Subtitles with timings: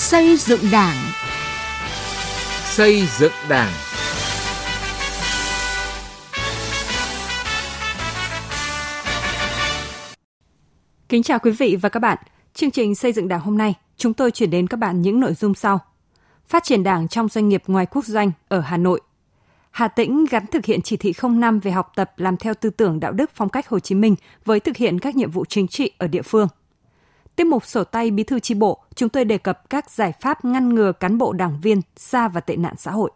[0.00, 0.96] Xây dựng Đảng.
[2.64, 3.72] Xây dựng Đảng.
[11.08, 12.18] Kính chào quý vị và các bạn.
[12.54, 15.34] Chương trình xây dựng Đảng hôm nay, chúng tôi chuyển đến các bạn những nội
[15.34, 15.78] dung sau.
[16.46, 19.00] Phát triển Đảng trong doanh nghiệp ngoài quốc doanh ở Hà Nội.
[19.70, 23.00] Hà Tĩnh gắn thực hiện chỉ thị 05 về học tập làm theo tư tưởng
[23.00, 24.14] đạo đức phong cách Hồ Chí Minh
[24.44, 26.48] với thực hiện các nhiệm vụ chính trị ở địa phương.
[27.36, 30.44] Tiếp mục sổ tay bí thư chi bộ, chúng tôi đề cập các giải pháp
[30.44, 33.10] ngăn ngừa cán bộ đảng viên xa vào tệ nạn xã hội.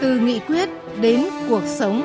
[0.00, 0.68] Từ nghị quyết
[1.00, 2.02] đến cuộc sống.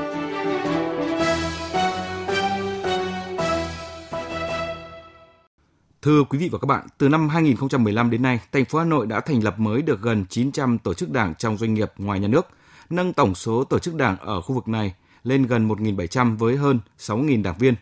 [6.01, 9.07] Thưa quý vị và các bạn, từ năm 2015 đến nay, thành phố Hà Nội
[9.07, 12.27] đã thành lập mới được gần 900 tổ chức đảng trong doanh nghiệp ngoài nhà
[12.27, 12.47] nước,
[12.89, 16.79] nâng tổng số tổ chức đảng ở khu vực này lên gần 1.700 với hơn
[16.99, 17.75] 6.000 đảng viên.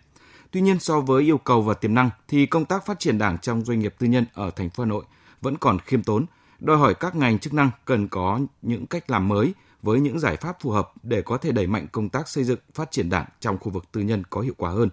[0.51, 3.37] Tuy nhiên, so với yêu cầu và tiềm năng thì công tác phát triển đảng
[3.37, 5.03] trong doanh nghiệp tư nhân ở thành phố Hà Nội
[5.41, 6.25] vẫn còn khiêm tốn,
[6.59, 10.37] đòi hỏi các ngành chức năng cần có những cách làm mới với những giải
[10.37, 13.25] pháp phù hợp để có thể đẩy mạnh công tác xây dựng phát triển đảng
[13.39, 14.89] trong khu vực tư nhân có hiệu quả hơn.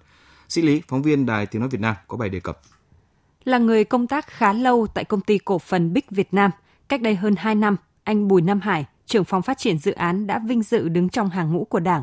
[0.48, 2.60] Sĩ Lý, phóng viên Đài Tiếng Nói Việt Nam có bài đề cập.
[3.44, 6.50] Là người công tác khá lâu tại công ty cổ phần Bích Việt Nam,
[6.88, 10.26] cách đây hơn 2 năm, anh Bùi Nam Hải, trưởng phòng phát triển dự án
[10.26, 12.02] đã vinh dự đứng trong hàng ngũ của Đảng.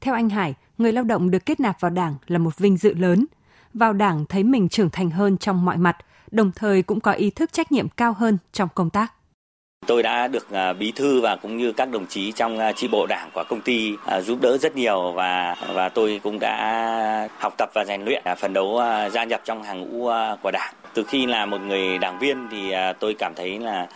[0.00, 2.94] Theo anh Hải, người lao động được kết nạp vào Đảng là một vinh dự
[2.94, 3.26] lớn.
[3.74, 5.96] Vào Đảng thấy mình trưởng thành hơn trong mọi mặt,
[6.30, 9.12] đồng thời cũng có ý thức trách nhiệm cao hơn trong công tác.
[9.86, 12.88] Tôi đã được à, bí thư và cũng như các đồng chí trong à, chi
[12.88, 17.28] bộ đảng của công ty à, giúp đỡ rất nhiều và và tôi cũng đã
[17.38, 18.80] học tập và rèn luyện phấn đấu
[19.12, 20.10] gia nhập trong hàng ngũ
[20.42, 20.74] của đảng.
[20.94, 23.86] Từ khi là một người đảng viên thì tôi cảm thấy là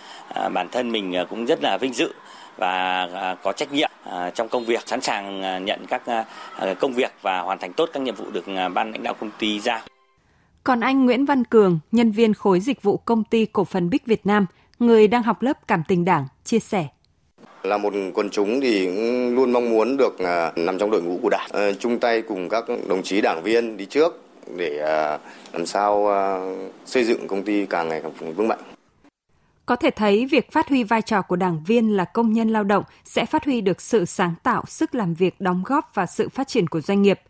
[0.48, 2.12] bản thân mình cũng rất là vinh dự
[2.56, 3.08] và
[3.42, 3.90] có trách nhiệm
[4.34, 6.02] trong công việc, sẵn sàng nhận các
[6.80, 9.60] công việc và hoàn thành tốt các nhiệm vụ được ban lãnh đạo công ty
[9.60, 9.80] giao.
[10.64, 14.06] Còn anh Nguyễn Văn Cường, nhân viên khối dịch vụ công ty cổ phần Bích
[14.06, 14.46] Việt Nam,
[14.82, 16.86] người đang học lớp cảm tình đảng, chia sẻ.
[17.62, 18.86] Là một quần chúng thì
[19.30, 22.48] luôn mong muốn được à, nằm trong đội ngũ của đảng, ờ, chung tay cùng
[22.48, 24.22] các đồng chí đảng viên đi trước
[24.56, 25.18] để à,
[25.52, 26.40] làm sao à,
[26.84, 28.58] xây dựng công ty càng ngày càng vững mạnh.
[29.66, 32.64] Có thể thấy việc phát huy vai trò của đảng viên là công nhân lao
[32.64, 36.28] động sẽ phát huy được sự sáng tạo, sức làm việc đóng góp vào sự
[36.28, 37.20] phát triển của doanh nghiệp.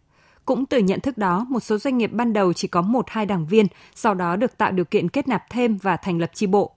[0.44, 3.26] Cũng từ nhận thức đó, một số doanh nghiệp ban đầu chỉ có một hai
[3.26, 6.46] đảng viên, sau đó được tạo điều kiện kết nạp thêm và thành lập chi
[6.46, 6.72] bộ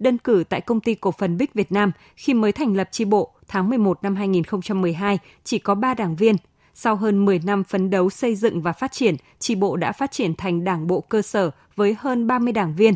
[0.00, 3.04] đơn cử tại công ty cổ phần Bích Việt Nam khi mới thành lập chi
[3.04, 6.36] bộ tháng 11 năm 2012 chỉ có 3 đảng viên.
[6.74, 10.12] Sau hơn 10 năm phấn đấu xây dựng và phát triển, chi bộ đã phát
[10.12, 12.94] triển thành đảng bộ cơ sở với hơn 30 đảng viên.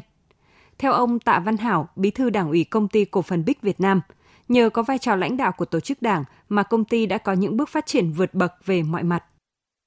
[0.78, 3.80] Theo ông Tạ Văn Hảo, bí thư đảng ủy công ty cổ phần Bích Việt
[3.80, 4.00] Nam,
[4.48, 7.32] nhờ có vai trò lãnh đạo của tổ chức đảng mà công ty đã có
[7.32, 9.24] những bước phát triển vượt bậc về mọi mặt.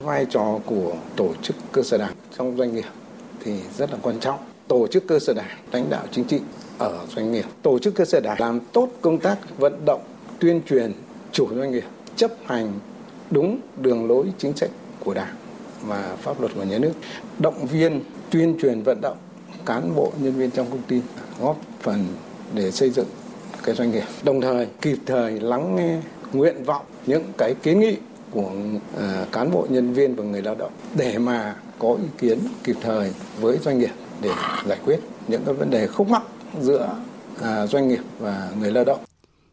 [0.03, 2.85] Vai trò của tổ chức cơ sở đảng trong doanh nghiệp
[3.43, 4.39] thì rất là quan trọng.
[4.67, 6.39] Tổ chức cơ sở đảng, lãnh đạo chính trị
[6.77, 7.45] ở doanh nghiệp.
[7.61, 10.01] Tổ chức cơ sở đảng làm tốt công tác vận động,
[10.39, 10.93] tuyên truyền
[11.31, 11.83] chủ doanh nghiệp
[12.15, 12.73] chấp hành
[13.31, 15.35] đúng đường lối chính sách của Đảng
[15.81, 16.93] và pháp luật của nhà nước.
[17.39, 19.17] Động viên, tuyên truyền vận động
[19.65, 21.01] cán bộ nhân viên trong công ty
[21.39, 22.05] góp phần
[22.53, 23.07] để xây dựng
[23.63, 24.03] cái doanh nghiệp.
[24.23, 25.97] Đồng thời kịp thời lắng nghe
[26.33, 27.97] nguyện vọng những cái kiến nghị
[28.31, 32.39] của uh, cán bộ nhân viên và người lao động để mà có ý kiến
[32.63, 34.31] kịp thời với doanh nghiệp để
[34.67, 36.21] giải quyết những cái vấn đề khúc mắc
[36.61, 36.95] giữa
[37.41, 38.99] à, doanh nghiệp và người lao động.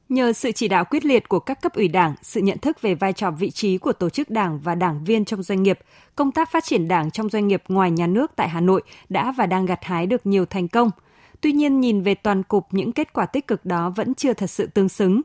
[0.08, 2.94] Nhờ sự chỉ đạo quyết liệt của các cấp ủy đảng, sự nhận thức về
[2.94, 5.78] vai trò vị trí của tổ chức đảng và đảng viên trong doanh nghiệp,
[6.16, 9.32] công tác phát triển đảng trong doanh nghiệp ngoài nhà nước tại Hà Nội đã
[9.32, 10.90] và đang gặt hái được nhiều thành công.
[11.40, 14.50] Tuy nhiên, nhìn về toàn cục những kết quả tích cực đó vẫn chưa thật
[14.50, 15.22] sự tương xứng.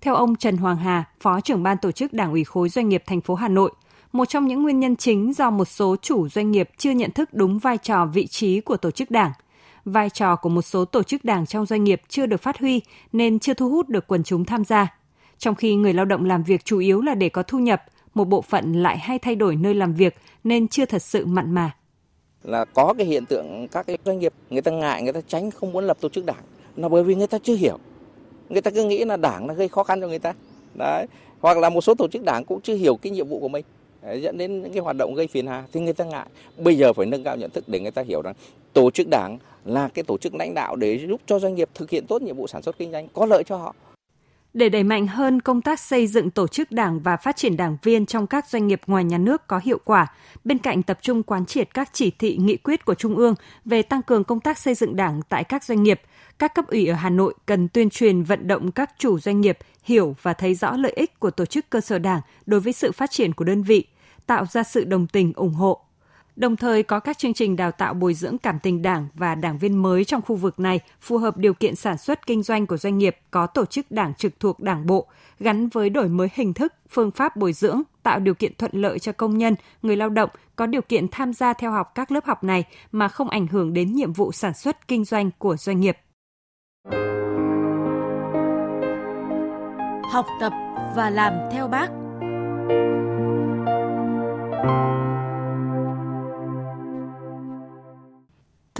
[0.00, 3.02] Theo ông Trần Hoàng Hà, Phó trưởng ban tổ chức Đảng ủy khối doanh nghiệp
[3.06, 3.70] thành phố Hà Nội,
[4.12, 7.28] một trong những nguyên nhân chính do một số chủ doanh nghiệp chưa nhận thức
[7.32, 9.32] đúng vai trò vị trí của tổ chức đảng–
[9.86, 12.80] vai trò của một số tổ chức đảng trong doanh nghiệp chưa được phát huy
[13.12, 14.98] nên chưa thu hút được quần chúng tham gia.
[15.38, 17.82] Trong khi người lao động làm việc chủ yếu là để có thu nhập,
[18.14, 20.14] một bộ phận lại hay thay đổi nơi làm việc
[20.44, 21.70] nên chưa thật sự mặn mà.
[22.42, 25.50] Là có cái hiện tượng các cái doanh nghiệp người ta ngại, người ta tránh
[25.50, 26.42] không muốn lập tổ chức đảng
[26.76, 27.78] là bởi vì người ta chưa hiểu.
[28.48, 30.32] Người ta cứ nghĩ là đảng là gây khó khăn cho người ta.
[30.74, 31.06] Đấy.
[31.40, 33.64] Hoặc là một số tổ chức đảng cũng chưa hiểu cái nhiệm vụ của mình
[34.22, 36.26] dẫn đến những cái hoạt động gây phiền hà thì người ta ngại.
[36.56, 38.34] Bây giờ phải nâng cao nhận thức để người ta hiểu rằng
[38.72, 41.90] tổ chức đảng là cái tổ chức lãnh đạo để giúp cho doanh nghiệp thực
[41.90, 43.74] hiện tốt nhiệm vụ sản xuất kinh doanh có lợi cho họ.
[44.54, 47.76] Để đẩy mạnh hơn công tác xây dựng tổ chức đảng và phát triển đảng
[47.82, 50.06] viên trong các doanh nghiệp ngoài nhà nước có hiệu quả,
[50.44, 53.34] bên cạnh tập trung quán triệt các chỉ thị nghị quyết của Trung ương
[53.64, 56.00] về tăng cường công tác xây dựng đảng tại các doanh nghiệp,
[56.38, 59.58] các cấp ủy ở Hà Nội cần tuyên truyền vận động các chủ doanh nghiệp
[59.82, 62.92] hiểu và thấy rõ lợi ích của tổ chức cơ sở đảng đối với sự
[62.92, 63.84] phát triển của đơn vị,
[64.26, 65.85] tạo ra sự đồng tình ủng hộ
[66.36, 69.58] đồng thời có các chương trình đào tạo bồi dưỡng cảm tình đảng và đảng
[69.58, 72.76] viên mới trong khu vực này phù hợp điều kiện sản xuất kinh doanh của
[72.76, 75.06] doanh nghiệp có tổ chức đảng trực thuộc đảng bộ,
[75.40, 78.98] gắn với đổi mới hình thức, phương pháp bồi dưỡng, tạo điều kiện thuận lợi
[78.98, 82.24] cho công nhân, người lao động có điều kiện tham gia theo học các lớp
[82.24, 85.80] học này mà không ảnh hưởng đến nhiệm vụ sản xuất kinh doanh của doanh
[85.80, 85.98] nghiệp.
[90.12, 90.52] Học tập
[90.96, 92.05] và làm theo bác.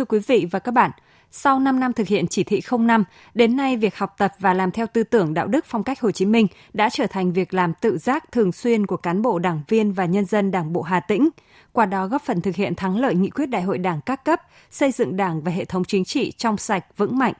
[0.08, 0.90] Quý vị và các bạn,
[1.30, 3.04] sau 5 năm thực hiện chỉ thị 05,
[3.34, 6.10] đến nay việc học tập và làm theo tư tưởng đạo đức phong cách Hồ
[6.10, 9.62] Chí Minh đã trở thành việc làm tự giác thường xuyên của cán bộ đảng
[9.68, 11.28] viên và nhân dân Đảng bộ Hà Tĩnh,
[11.72, 14.40] qua đó góp phần thực hiện thắng lợi nghị quyết đại hội đảng các cấp,
[14.70, 17.34] xây dựng đảng và hệ thống chính trị trong sạch, vững mạnh.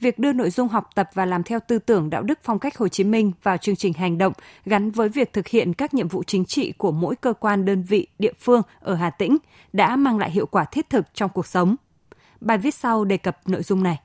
[0.00, 2.78] Việc đưa nội dung học tập và làm theo tư tưởng đạo đức phong cách
[2.78, 4.32] Hồ Chí Minh vào chương trình hành động
[4.66, 7.82] gắn với việc thực hiện các nhiệm vụ chính trị của mỗi cơ quan đơn
[7.82, 9.36] vị địa phương ở Hà Tĩnh
[9.72, 11.76] đã mang lại hiệu quả thiết thực trong cuộc sống.
[12.40, 13.96] Bài viết sau đề cập nội dung này.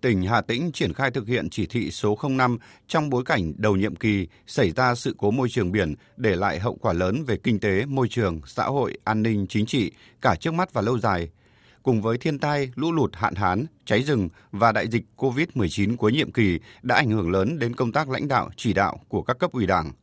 [0.00, 3.76] Tỉnh Hà Tĩnh triển khai thực hiện chỉ thị số 05 trong bối cảnh đầu
[3.76, 7.36] nhiệm kỳ xảy ra sự cố môi trường biển để lại hậu quả lớn về
[7.36, 10.98] kinh tế, môi trường, xã hội, an ninh, chính trị, cả trước mắt và lâu
[10.98, 11.28] dài.
[11.82, 16.12] Cùng với thiên tai, lũ lụt, hạn hán, cháy rừng và đại dịch COVID-19 cuối
[16.12, 19.38] nhiệm kỳ đã ảnh hưởng lớn đến công tác lãnh đạo, chỉ đạo của các
[19.38, 19.92] cấp ủy đảng–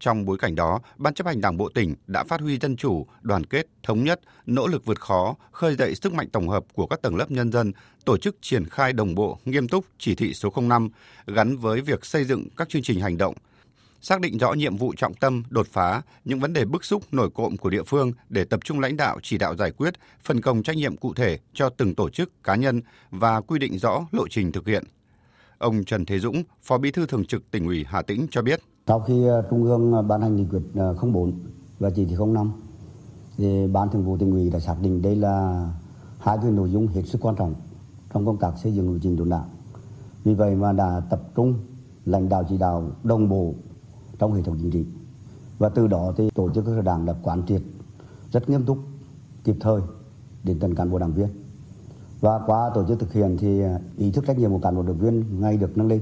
[0.00, 3.06] trong bối cảnh đó, Ban chấp hành Đảng bộ tỉnh đã phát huy dân chủ,
[3.22, 6.86] đoàn kết, thống nhất, nỗ lực vượt khó, khơi dậy sức mạnh tổng hợp của
[6.86, 7.72] các tầng lớp nhân dân,
[8.04, 10.88] tổ chức triển khai đồng bộ, nghiêm túc chỉ thị số 05
[11.26, 13.34] gắn với việc xây dựng các chương trình hành động,
[14.00, 17.30] xác định rõ nhiệm vụ trọng tâm, đột phá, những vấn đề bức xúc nổi
[17.34, 19.94] cộm của địa phương để tập trung lãnh đạo chỉ đạo giải quyết,
[20.24, 23.78] phân công trách nhiệm cụ thể cho từng tổ chức, cá nhân và quy định
[23.78, 24.84] rõ lộ trình thực hiện.
[25.58, 28.60] Ông Trần Thế Dũng, Phó Bí thư Thường trực tỉnh ủy Hà Tĩnh cho biết.
[28.88, 31.32] Sau khi ờ, Trung ương ờ, ban hành nghị quyết ờ, 04
[31.78, 32.52] và chỉ thị 05
[33.36, 35.66] thì Ban Thường vụ tỉnh ủy đã xác định đây là
[36.18, 37.54] hai cái nội dung hết sức quan trọng
[38.14, 39.48] trong công tác xây dựng nội trình đốn đảng.
[40.24, 41.54] Vì vậy mà đã tập trung
[42.04, 43.54] lãnh đạo chỉ đạo đồng bộ
[44.18, 44.86] trong hệ thống chính trị.
[45.58, 47.62] Và từ đó thì tổ chức các đảng đã quán triệt
[48.32, 48.78] rất nghiêm túc,
[49.44, 49.80] kịp thời
[50.44, 51.28] đến từng cán bộ đảng viên.
[52.20, 53.62] Và qua tổ chức thực hiện thì
[53.96, 56.00] ý thức trách nhiệm của cán bộ đảng viên ngay được nâng lên.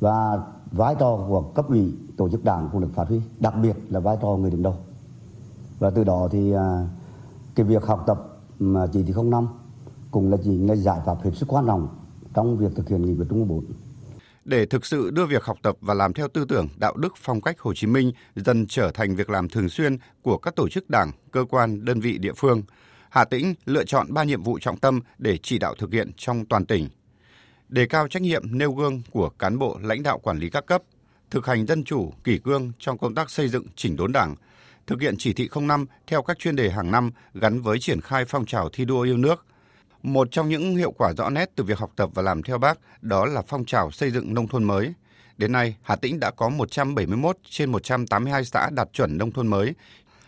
[0.00, 0.42] Và
[0.72, 4.00] vai trò của cấp ủy tổ chức đảng cũng được phát huy đặc biệt là
[4.00, 4.76] vai trò người đứng đầu
[5.78, 6.86] và từ đó thì à,
[7.54, 8.18] cái việc học tập
[8.58, 9.46] mà chỉ thị 05
[10.10, 11.88] cũng là chỉ là giải pháp hết sức quan trọng
[12.34, 13.64] trong việc thực hiện nghị quyết Trung ương 4.
[14.44, 17.40] Để thực sự đưa việc học tập và làm theo tư tưởng đạo đức phong
[17.40, 20.90] cách Hồ Chí Minh dần trở thành việc làm thường xuyên của các tổ chức
[20.90, 22.62] đảng, cơ quan, đơn vị địa phương,
[23.10, 26.44] Hà Tĩnh lựa chọn ba nhiệm vụ trọng tâm để chỉ đạo thực hiện trong
[26.46, 26.88] toàn tỉnh–
[27.72, 30.82] đề cao trách nhiệm nêu gương của cán bộ lãnh đạo quản lý các cấp,
[31.30, 34.34] thực hành dân chủ, kỷ cương trong công tác xây dựng chỉnh đốn đảng,
[34.86, 38.24] thực hiện chỉ thị 05 theo các chuyên đề hàng năm gắn với triển khai
[38.24, 39.46] phong trào thi đua yêu nước.
[40.02, 42.78] Một trong những hiệu quả rõ nét từ việc học tập và làm theo bác
[43.02, 44.92] đó là phong trào xây dựng nông thôn mới.
[45.38, 49.74] Đến nay, Hà Tĩnh đã có 171 trên 182 xã đạt chuẩn nông thôn mới.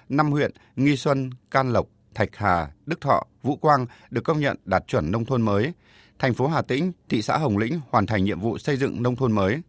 [0.09, 4.57] Năm huyện Nghi Xuân, Can Lộc, Thạch Hà, Đức Thọ, Vũ Quang được công nhận
[4.65, 5.73] đạt chuẩn nông thôn mới–
[6.19, 9.17] thành phố Hà Tĩnh, thị xã Hồng Lĩnh hoàn thành nhiệm vụ xây dựng nông
[9.17, 9.63] thôn mới.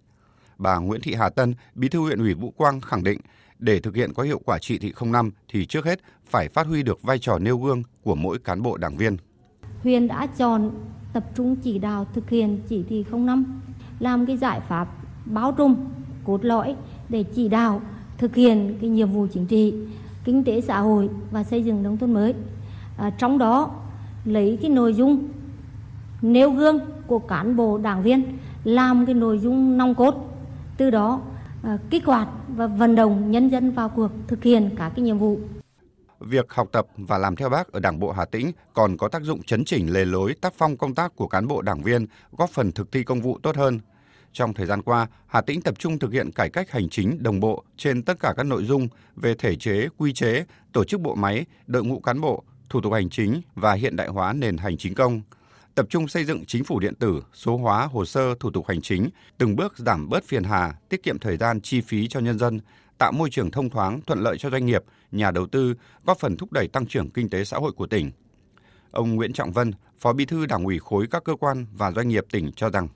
[0.58, 3.20] Bà Nguyễn Thị Hà Tân, Bí thư huyện ủy Vũ Quang khẳng định,
[3.60, 6.84] để thực hiện có hiệu quả chỉ thị 05 thì trước hết phải phát huy
[6.84, 9.18] được vai trò nêu gương của mỗi cán bộ đảng viên.
[9.84, 10.72] Huyện đã chọn
[11.14, 13.62] tập trung chỉ đạo thực hiện chỉ thị 05
[14.00, 14.88] làm cái giải pháp
[15.26, 15.76] báo trùm
[16.24, 16.76] cốt lõi
[17.10, 17.82] để chỉ đạo
[18.18, 19.74] thực hiện cái nhiệm vụ chính trị,
[20.24, 22.34] kinh tế xã hội và xây dựng nông thôn mới.
[22.98, 23.72] À, trong đó
[24.26, 25.28] lấy cái nội dung
[26.22, 30.16] nêu gương của cán bộ đảng viên làm cái nội dung nòng cốt
[30.78, 31.22] từ đó
[31.74, 35.18] uh, kích hoạt và vận động nhân dân vào cuộc thực hiện các cái nhiệm
[35.18, 35.40] vụ
[36.20, 39.22] Việc học tập và làm theo bác ở Đảng bộ Hà Tĩnh còn có tác
[39.22, 42.50] dụng chấn chỉnh lề lối tác phong công tác của cán bộ đảng viên, góp
[42.50, 43.80] phần thực thi công vụ tốt hơn.
[44.34, 47.40] Trong thời gian qua, Hà Tĩnh tập trung thực hiện cải cách hành chính đồng
[47.40, 51.16] bộ trên tất cả các nội dung về thể chế, quy chế, tổ chức bộ
[51.16, 54.78] máy, đội ngũ cán bộ, thủ tục hành chính và hiện đại hóa nền hành
[54.78, 55.22] chính công–
[55.76, 58.82] tập trung xây dựng chính phủ điện tử, số hóa hồ sơ thủ tục hành
[58.82, 62.40] chính, từng bước giảm bớt phiền hà, tiết kiệm thời gian chi phí cho nhân
[62.40, 62.60] dân,
[62.98, 66.38] tạo môi trường thông thoáng, thuận lợi cho doanh nghiệp, nhà đầu tư, góp phần
[66.38, 68.12] thúc đẩy tăng trưởng kinh tế xã hội của tỉnh.
[68.92, 72.08] Ông Nguyễn Trọng Vân, Phó Bí thư Đảng ủy khối các cơ quan và doanh
[72.08, 72.88] nghiệp tỉnh cho rằng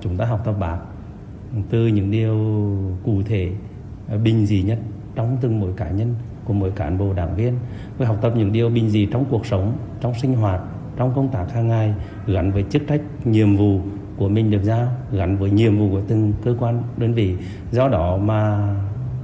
[0.00, 0.78] chúng ta học tập bác
[1.70, 2.36] từ những điều
[3.04, 3.52] cụ thể
[4.24, 4.78] bình dị nhất
[5.14, 6.14] trong từng mỗi cá nhân
[6.44, 7.58] của mỗi cán bộ đảng viên,
[7.98, 10.60] với học tập những điều bình dị trong cuộc sống, trong sinh hoạt,
[10.96, 11.94] trong công tác hàng ngày
[12.26, 13.80] gắn với chức trách nhiệm vụ
[14.16, 17.36] của mình được giao gắn với nhiệm vụ của từng cơ quan đơn vị
[17.72, 18.68] do đó mà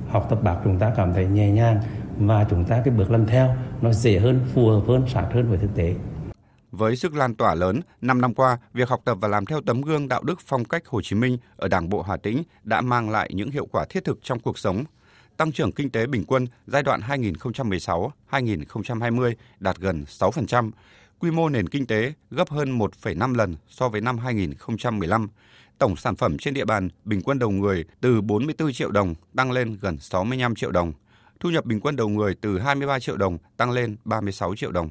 [0.09, 1.81] học tập bác chúng ta cảm thấy nhẹ nhàng
[2.19, 5.49] và chúng ta cái bước lần theo nó dễ hơn, phù hợp hơn, sát hơn
[5.49, 5.95] với thực tế.
[6.73, 9.83] Với sức lan tỏa lớn, 5 năm qua, việc học tập và làm theo tấm
[9.83, 13.11] gương đạo đức phong cách Hồ Chí Minh ở Đảng bộ Hà Tĩnh đã mang
[13.11, 14.85] lại những hiệu quả thiết thực trong cuộc sống.
[15.37, 20.71] Tăng trưởng kinh tế bình quân giai đoạn 2016-2020 đạt gần 6%,
[21.21, 25.29] quy mô nền kinh tế gấp hơn 1,5 lần so với năm 2015.
[25.79, 29.53] Tổng sản phẩm trên địa bàn bình quân đầu người từ 44 triệu đồng tăng
[29.53, 30.93] lên gần 65 triệu đồng.
[31.41, 34.91] Thu nhập bình quân đầu người từ 23 triệu đồng tăng lên 36 triệu đồng.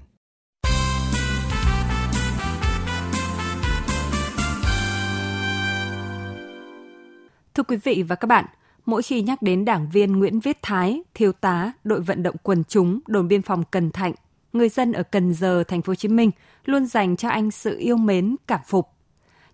[7.53, 8.45] Thưa quý vị và các bạn,
[8.85, 12.63] mỗi khi nhắc đến đảng viên Nguyễn Viết Thái, thiếu tá đội vận động quần
[12.63, 14.13] chúng đồn biên phòng Cần Thạnh,
[14.53, 16.31] người dân ở Cần Giờ, thành phố Hồ Chí Minh
[16.65, 18.87] luôn dành cho anh sự yêu mến, cảm phục.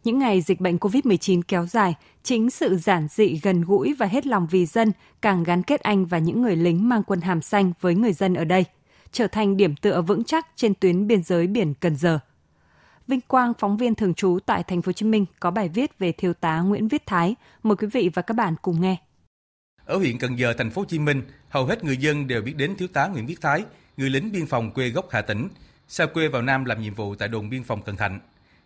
[0.04, 4.28] Những ngày dịch bệnh COVID-19 kéo dài, chính sự giản dị, gần gũi và hết
[4.28, 7.74] lòng vì dân càng gắn kết anh và những người lính mang quân hàm xanh
[7.82, 8.66] với người dân ở đây,
[9.12, 12.20] trở thành điểm tựa vững chắc trên tuyến biên giới biển Cần Giờ.
[13.08, 16.00] Vinh Quang, phóng viên thường trú tại thành phố Hồ Chí Minh có bài viết
[16.00, 17.36] về thiếu tá Nguyễn Viết Thái.
[17.64, 18.98] Mời quý vị và các bạn cùng nghe.
[19.86, 22.54] Ở huyện Cần Giờ, thành phố Hồ Chí Minh, hầu hết người dân đều biết
[22.58, 23.64] đến thiếu tá Nguyễn Viết Thái,
[23.98, 25.48] người lính biên phòng quê gốc Hà Tĩnh,
[25.88, 28.20] xa quê vào Nam làm nhiệm vụ tại đồn biên phòng Cần Thạnh.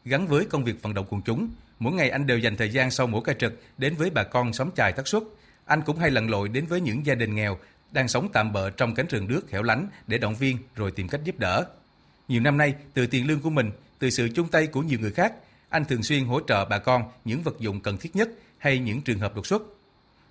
[0.06, 2.92] Gắn với công việc vận động quần chúng, mỗi ngày anh đều dành thời gian
[2.92, 5.24] sau mỗi ca trực đến với bà con xóm chài tác xuất.
[5.66, 7.58] Anh cũng hay lặn lội đến với những gia đình nghèo
[7.92, 11.08] đang sống tạm bợ trong cánh rừng nước hẻo lánh để động viên rồi tìm
[11.08, 11.66] cách giúp đỡ.
[12.28, 15.12] Nhiều năm nay, từ tiền lương của mình, từ sự chung tay của nhiều người
[15.12, 15.34] khác,
[15.70, 19.02] anh thường xuyên hỗ trợ bà con những vật dụng cần thiết nhất hay những
[19.02, 19.77] trường hợp đột xuất.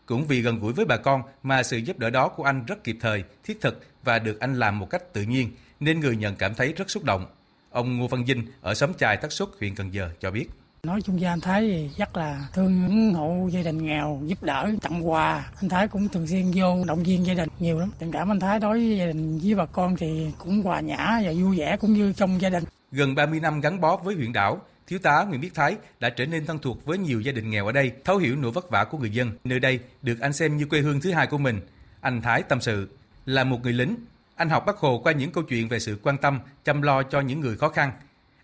[0.06, 2.84] Cũng vì gần gũi với bà con mà sự giúp đỡ đó của anh rất
[2.84, 6.36] kịp thời, thiết thực và được anh làm một cách tự nhiên, nên người nhận
[6.36, 7.26] cảm thấy rất xúc động.
[7.70, 10.46] Ông Ngô Văn Vinh ở xóm Chài Thất Xuất, huyện Cần Giờ cho biết.
[10.82, 14.70] Nói chung gia anh Thái rất là thương những hộ gia đình nghèo, giúp đỡ,
[14.82, 15.50] tặng quà.
[15.60, 17.90] Anh Thái cũng thường xuyên vô động viên gia đình nhiều lắm.
[17.98, 21.20] Tình cảm anh Thái đối với gia đình với bà con thì cũng hòa nhã
[21.24, 22.64] và vui vẻ cũng như trong gia đình.
[22.92, 26.26] Gần 30 năm gắn bó với huyện đảo, Thiếu tá Nguyễn Viết Thái đã trở
[26.26, 28.84] nên thân thuộc với nhiều gia đình nghèo ở đây, thấu hiểu nỗi vất vả
[28.84, 29.32] của người dân.
[29.44, 31.60] Nơi đây được anh xem như quê hương thứ hai của mình.
[32.00, 32.88] Anh Thái tâm sự,
[33.26, 33.96] là một người lính,
[34.36, 37.20] anh học Bác Hồ qua những câu chuyện về sự quan tâm, chăm lo cho
[37.20, 37.92] những người khó khăn.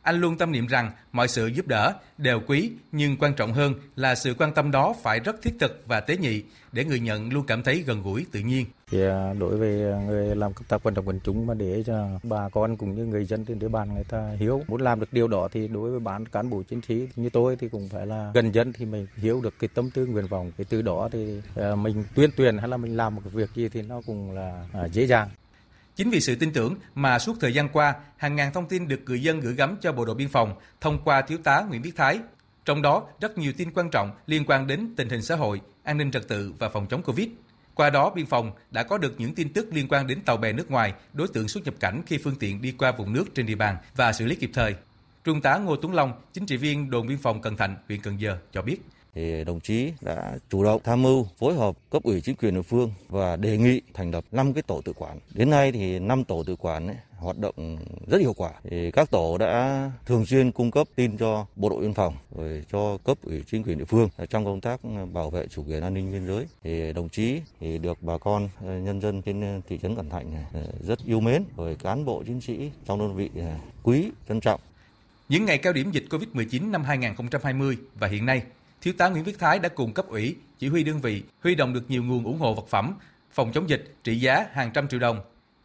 [0.02, 3.74] Anh luôn tâm niệm rằng mọi sự giúp đỡ đều quý, nhưng quan trọng hơn
[3.96, 6.42] là sự quan tâm đó phải rất thiết thực và tế nhị
[6.72, 8.66] để người nhận luôn cảm thấy gần gũi tự nhiên.
[8.90, 9.70] Thì à, đối với
[10.06, 13.04] người làm công tác vận động quần chúng mà để cho bà con cũng như
[13.04, 15.90] người dân trên địa bàn người ta hiểu muốn làm được điều đó thì đối
[15.90, 18.84] với bán cán bộ chiến sĩ như tôi thì cũng phải là gần dân thì
[18.84, 22.30] mình hiểu được cái tâm tư nguyện vọng cái từ đó thì à, mình tuyên
[22.36, 25.06] truyền hay là mình làm một cái việc gì thì nó cũng là à, dễ
[25.06, 25.28] dàng
[25.96, 29.00] Chính vì sự tin tưởng mà suốt thời gian qua, hàng ngàn thông tin được
[29.06, 31.96] người dân gửi gắm cho bộ đội biên phòng thông qua thiếu tá Nguyễn Viết
[31.96, 32.20] Thái.
[32.64, 35.98] Trong đó, rất nhiều tin quan trọng liên quan đến tình hình xã hội, an
[35.98, 37.28] ninh trật tự và phòng chống Covid.
[37.74, 40.52] Qua đó, biên phòng đã có được những tin tức liên quan đến tàu bè
[40.52, 43.46] nước ngoài, đối tượng xuất nhập cảnh khi phương tiện đi qua vùng nước trên
[43.46, 44.74] địa bàn và xử lý kịp thời.
[45.24, 48.20] Trung tá Ngô Tuấn Long, chính trị viên đồn biên phòng Cần Thạnh, huyện Cần
[48.20, 48.78] Giờ cho biết
[49.14, 52.62] thì đồng chí đã chủ động tham mưu phối hợp cấp ủy chính quyền địa
[52.62, 55.18] phương và đề nghị thành lập 5 cái tổ tự quản.
[55.34, 58.50] Đến nay thì 5 tổ tự quản ấy, hoạt động rất hiệu quả.
[58.64, 62.64] Thì các tổ đã thường xuyên cung cấp tin cho bộ đội biên phòng rồi
[62.72, 64.80] cho cấp ủy chính quyền địa phương trong công tác
[65.12, 66.46] bảo vệ chủ quyền an ninh biên giới.
[66.62, 70.10] Thì đồng chí thì được bà con ờ, nhân dân trên ờ, thị trấn Cẩm
[70.10, 73.30] Thạnh ờ, rất yêu mến rồi cán bộ chiến sĩ trong đơn vị
[73.82, 74.60] quý trân trọng.
[75.28, 78.42] Những ngày cao điểm dịch Covid-19 năm 2020 và hiện nay,
[78.82, 81.72] Thiếu tá Nguyễn Viết Thái đã cùng cấp ủy, chỉ huy đơn vị huy động
[81.72, 82.94] được nhiều nguồn ủng hộ vật phẩm,
[83.30, 85.20] phòng chống dịch trị giá hàng trăm triệu đồng.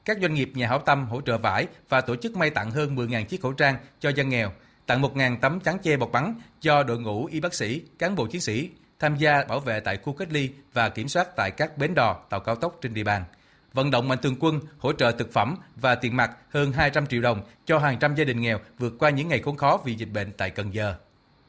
[0.05, 2.95] Các doanh nghiệp nhà hảo tâm hỗ trợ vải và tổ chức may tặng hơn
[2.95, 4.51] 10.000 chiếc khẩu trang cho dân nghèo,
[4.85, 8.27] tặng 1.000 tấm chắn che bọc bắn cho đội ngũ y bác sĩ, cán bộ
[8.27, 8.69] chiến sĩ
[8.99, 12.13] tham gia bảo vệ tại khu cách ly và kiểm soát tại các bến đò,
[12.29, 13.23] tàu cao tốc trên địa bàn.
[13.73, 17.21] Vận động mạnh thường quân hỗ trợ thực phẩm và tiền mặt hơn 200 triệu
[17.21, 20.09] đồng cho hàng trăm gia đình nghèo vượt qua những ngày khốn khó vì dịch
[20.13, 20.95] bệnh tại Cần Giờ.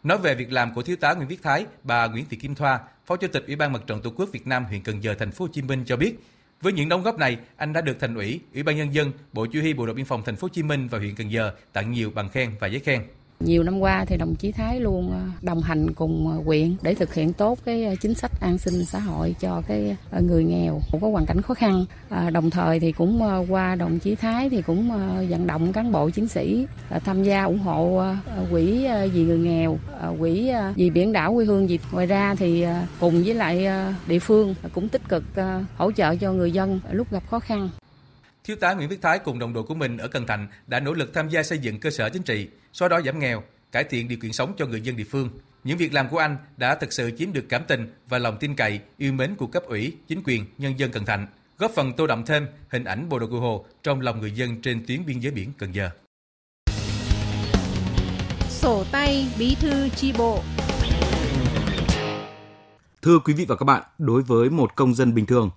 [0.08, 2.80] Nói về việc làm của thiếu tá Nguyễn Viết Thái, bà Nguyễn Thị Kim Thoa,
[3.06, 5.30] Phó Chủ tịch Ủy ban Mặt trận Tổ quốc Việt Nam huyện Cần Giờ, thành
[5.30, 6.14] phố Hồ Chí Minh cho biết,
[6.60, 9.46] với những đóng góp này, anh đã được thành ủy, Ủy ban nhân dân, Bộ
[9.52, 11.52] Chỉ huy Bộ đội biên phòng thành phố Hồ Chí Minh và huyện Cần Giờ
[11.72, 13.02] tặng nhiều bằng khen và giấy khen.
[13.40, 16.95] Nhiều năm qua thì đồng chí Thái luôn ờ, đồng hành cùng quyện huyện để
[16.95, 20.80] thực hiện tốt cái ờ, chính sách an sinh xã hội cho cái người nghèo
[21.00, 21.85] có hoàn cảnh khó khăn.
[22.33, 24.90] Đồng thời thì cũng qua đồng chí Thái thì cũng
[25.28, 26.66] vận động cán bộ chiến sĩ
[27.04, 28.02] tham gia ủng hộ
[28.50, 29.78] quỹ vì người nghèo,
[30.18, 31.78] quỹ vì biển đảo quê hương gì.
[31.92, 32.66] Ngoài ra thì
[33.00, 33.66] cùng với lại
[34.07, 35.25] địa phương cũng tích cực
[35.76, 37.68] hỗ trợ cho người dân lúc gặp khó khăn.
[38.49, 40.93] Thiếu tá Nguyễn Viết Thái cùng đồng đội của mình ở Cần Thạnh đã nỗ
[40.93, 44.09] lực tham gia xây dựng cơ sở chính trị, xóa đói giảm nghèo, cải thiện
[44.09, 45.31] điều kiện sống cho người dân địa phương.
[45.64, 48.55] Những việc làm của anh đã thực sự chiếm được cảm tình và lòng tin
[48.55, 51.26] cậy, yêu mến của cấp ủy, chính quyền, nhân dân Cần Thạnh.
[51.59, 54.62] góp phần tô đậm thêm hình ảnh bộ đội cụ Hồ trong lòng người dân
[54.62, 55.90] trên tuyến biên giới biển Cần Giờ.
[58.49, 60.43] Sổ tay bí thư chi bộ
[63.02, 65.50] Thưa quý vị và các bạn, đối với một công dân bình thường,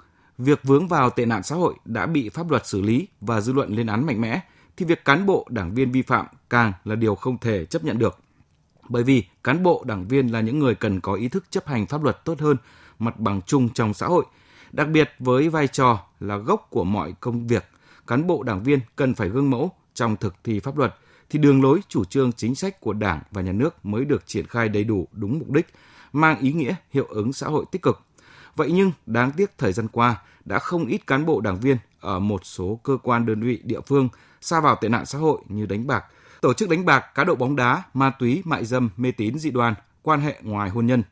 [0.43, 3.53] việc vướng vào tệ nạn xã hội đã bị pháp luật xử lý và dư
[3.53, 4.41] luận lên án mạnh mẽ,
[4.77, 7.99] thì việc cán bộ, đảng viên vi phạm càng là điều không thể chấp nhận
[7.99, 8.19] được.
[8.89, 11.85] Bởi vì cán bộ, đảng viên là những người cần có ý thức chấp hành
[11.85, 12.57] pháp luật tốt hơn,
[12.99, 14.25] mặt bằng chung trong xã hội.
[14.71, 17.65] Đặc biệt với vai trò là gốc của mọi công việc,
[18.07, 20.95] cán bộ, đảng viên cần phải gương mẫu trong thực thi pháp luật,
[21.29, 24.47] thì đường lối chủ trương chính sách của Đảng và Nhà nước mới được triển
[24.47, 25.67] khai đầy đủ đúng mục đích,
[26.13, 28.01] mang ý nghĩa hiệu ứng xã hội tích cực.
[28.55, 30.15] Vậy nhưng đáng tiếc thời gian qua
[30.45, 33.81] đã không ít cán bộ đảng viên ở một số cơ quan đơn vị địa
[33.81, 34.09] phương
[34.41, 36.05] xa vào tệ nạn xã hội như đánh bạc,
[36.41, 39.51] tổ chức đánh bạc, cá độ bóng đá, ma túy, mại dâm, mê tín dị
[39.51, 41.03] đoan, quan hệ ngoài hôn nhân.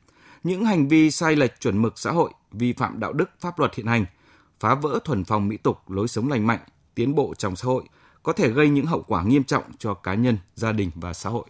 [0.43, 3.75] Những hành vi sai lệch chuẩn mực xã hội, vi phạm đạo đức pháp luật
[3.75, 4.05] hiện hành,
[4.59, 6.59] phá vỡ thuần phong mỹ tục, lối sống lành mạnh,
[6.95, 7.83] tiến bộ trong xã hội
[8.23, 11.29] có thể gây những hậu quả nghiêm trọng cho cá nhân, gia đình và xã
[11.29, 11.45] hội.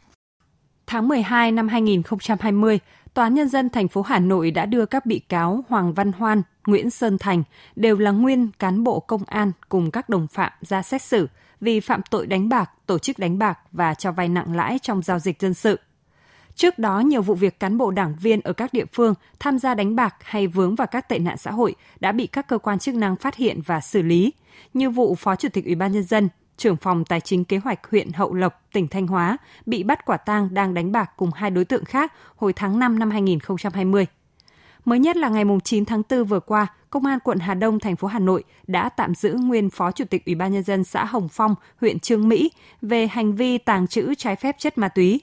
[0.88, 2.80] Tháng 12 năm 2020,
[3.14, 6.12] Tòa án Nhân dân thành phố Hà Nội đã đưa các bị cáo Hoàng Văn
[6.12, 7.44] Hoan, Nguyễn Sơn Thành
[7.76, 11.28] đều là nguyên cán bộ công an cùng các đồng phạm ra xét xử
[11.62, 15.02] vì phạm tội đánh bạc, tổ chức đánh bạc và cho vay nặng lãi trong
[15.02, 15.80] giao dịch dân sự.
[16.56, 19.74] Trước đó, nhiều vụ việc cán bộ đảng viên ở các địa phương tham gia
[19.74, 22.80] đánh bạc hay vướng vào các tệ nạn xã hội đã bị các cơ quan
[22.80, 24.34] chức năng phát hiện và xử lý,
[24.74, 27.90] như vụ Phó Chủ tịch Ủy ban nhân dân, trưởng phòng tài chính kế hoạch
[27.92, 31.52] huyện Hậu Lộc, tỉnh Thanh Hóa, bị bắt quả tang đang đánh bạc cùng hai
[31.52, 34.06] đối tượng khác hồi tháng 5 năm 2020.
[34.86, 37.96] Mới nhất là ngày 9 tháng 4 vừa qua, Công an quận Hà Đông, thành
[37.96, 41.06] phố Hà Nội đã tạm giữ nguyên Phó Chủ tịch Ủy ban nhân dân xã
[41.06, 42.52] Hồng Phong, huyện Trương Mỹ
[42.82, 45.22] về hành vi tàng trữ trái phép chất ma túy.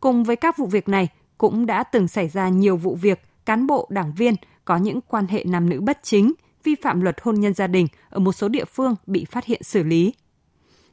[0.00, 1.08] Cùng với các vụ việc này,
[1.38, 4.34] cũng đã từng xảy ra nhiều vụ việc cán bộ, đảng viên
[4.64, 6.32] có những quan hệ nam nữ bất chính,
[6.64, 9.62] vi phạm luật hôn nhân gia đình ở một số địa phương bị phát hiện
[9.62, 10.12] xử lý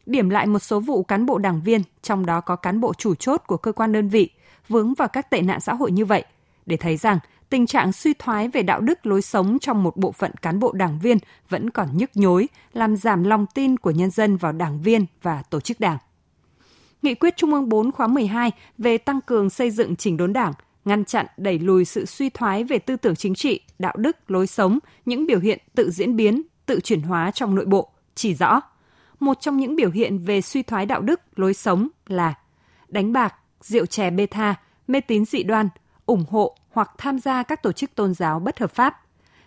[0.08, 3.16] điểm lại một số vụ cán bộ đảng viên, trong đó có cán bộ chủ
[3.16, 4.30] chốt của cơ quan đơn vị,
[4.70, 6.26] vướng vào các tệ nạn xã hội như vậy,
[6.66, 10.12] để thấy rằng tình trạng suy thoái về đạo đức lối sống trong một bộ
[10.12, 11.18] phận cán bộ đảng viên
[11.50, 15.44] vẫn còn nhức nhối, làm giảm lòng tin của nhân dân vào đảng viên và
[15.50, 15.98] tổ chức đảng.
[17.02, 20.54] Nghị quyết Trung ương 4 khóa 12 về tăng cường xây dựng chỉnh đốn đảng,
[20.86, 24.48] ngăn chặn đẩy lùi sự suy thoái về tư tưởng chính trị, đạo đức, lối
[24.48, 28.62] sống, những biểu hiện tự diễn biến, tự chuyển hóa trong nội bộ, chỉ rõ–
[29.20, 32.34] một trong những biểu hiện về suy thoái đạo đức, lối sống là
[32.88, 34.56] đánh bạc, rượu chè bê tha,
[34.88, 35.70] mê tín dị đoan,
[36.06, 39.02] ủng hộ hoặc tham gia các tổ chức tôn giáo bất hợp pháp,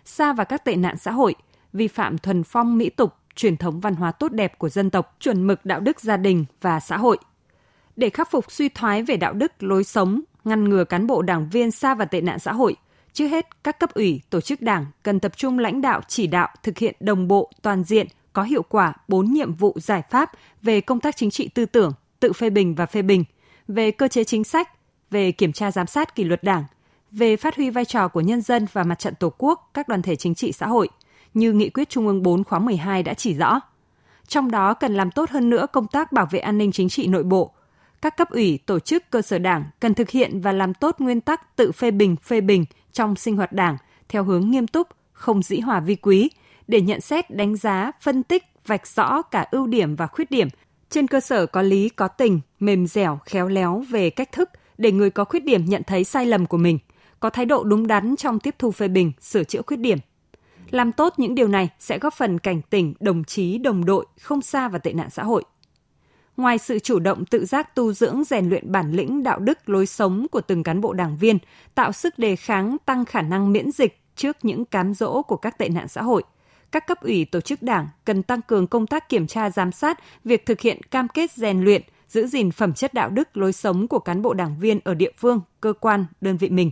[0.05, 1.35] xa vào các tệ nạn xã hội,
[1.73, 5.15] vi phạm thuần phong mỹ tục, truyền thống văn hóa tốt đẹp của dân tộc,
[5.19, 7.17] chuẩn mực đạo đức gia đình và xã hội.
[7.95, 11.49] Để khắc phục suy thoái về đạo đức, lối sống, ngăn ngừa cán bộ đảng
[11.49, 12.75] viên xa vào tệ nạn xã hội,
[13.13, 16.49] trước hết các cấp ủy, tổ chức đảng cần tập trung lãnh đạo chỉ đạo
[16.63, 20.81] thực hiện đồng bộ, toàn diện– có hiệu quả 4 nhiệm vụ giải pháp về
[20.81, 23.23] công tác chính trị tư tưởng, tự phê bình và phê bình,
[23.67, 24.69] về cơ chế chính sách,
[25.11, 26.63] về kiểm tra giám sát kỷ luật đảng,
[27.11, 30.01] về phát huy vai trò của nhân dân và mặt trận Tổ quốc, các đoàn
[30.01, 30.89] thể chính trị xã hội,
[31.33, 33.59] như nghị quyết Trung ương 4 khóa 12 đã chỉ rõ.
[34.27, 37.07] Trong đó cần làm tốt hơn nữa công tác bảo vệ an ninh chính trị
[37.07, 37.51] nội bộ.
[38.01, 41.21] Các cấp ủy, tổ chức, cơ sở đảng cần thực hiện và làm tốt nguyên
[41.21, 43.77] tắc tự phê bình, phê bình trong sinh hoạt đảng
[44.09, 46.29] theo hướng nghiêm túc, không dĩ hòa vi quý,
[46.67, 50.47] để nhận xét, đánh giá, phân tích, vạch rõ cả ưu điểm và khuyết điểm,
[50.89, 54.91] trên cơ sở có lý có tình, mềm dẻo, khéo léo về cách thức để
[54.91, 56.79] người có khuyết điểm nhận thấy sai lầm của mình,
[57.19, 59.97] có thái độ đúng đắn trong tiếp thu phê bình, sửa chữa khuyết điểm.
[60.71, 64.41] Làm tốt những điều này sẽ góp phần cảnh tỉnh đồng chí, đồng đội không
[64.41, 65.43] xa vào tệ nạn xã hội.
[66.37, 69.85] Ngoài sự chủ động tự giác tu dưỡng rèn luyện bản lĩnh đạo đức lối
[69.85, 71.37] sống của từng cán bộ đảng viên,
[71.75, 75.57] tạo sức đề kháng tăng khả năng miễn dịch trước những cám dỗ của các
[75.57, 76.23] tệ nạn xã hội–
[76.71, 79.99] các cấp ủy tổ chức đảng cần tăng cường công tác kiểm tra giám sát
[80.23, 83.87] việc thực hiện cam kết rèn luyện, giữ gìn phẩm chất đạo đức lối sống
[83.87, 86.71] của cán bộ đảng viên ở địa phương, cơ quan, đơn vị mình.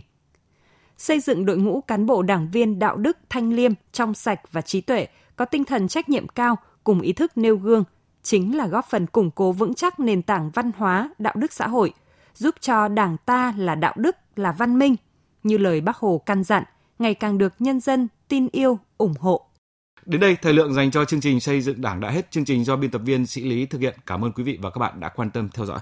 [0.98, 4.60] Xây dựng đội ngũ cán bộ đảng viên đạo đức thanh liêm, trong sạch và
[4.60, 7.84] trí tuệ, có tinh thần trách nhiệm cao cùng ý thức nêu gương,
[8.22, 11.68] chính là góp phần củng cố vững chắc nền tảng văn hóa, đạo đức xã
[11.68, 11.92] hội,
[12.34, 14.96] giúp cho Đảng ta là đạo đức, là văn minh,
[15.42, 16.64] như lời Bác Hồ căn dặn,
[16.98, 19.49] ngày càng được nhân dân tin yêu, ủng hộ.
[20.06, 22.30] Đến đây, thời lượng dành cho chương trình xây dựng đảng đã hết.
[22.30, 23.94] Chương trình do biên tập viên Sĩ Lý thực hiện.
[24.06, 25.78] Cảm ơn quý vị và các bạn đã quan tâm theo dõi.